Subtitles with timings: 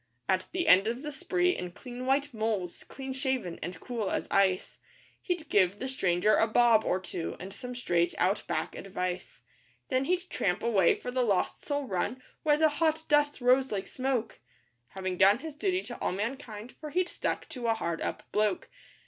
[0.27, 4.27] At the end of the spree, in clean white 'moles,' clean shaven, and cool as
[4.31, 4.79] ice,
[5.21, 9.41] He'd give the stranger a 'bob' or two, and some straight Out Back advice;
[9.89, 13.85] Then he'd tramp away for the Lost Soul Run, where the hot dust rose like
[13.85, 14.39] smoke,
[14.87, 18.69] Having done his duty to all mankind, for he'd 'stuck to a hard up bloke.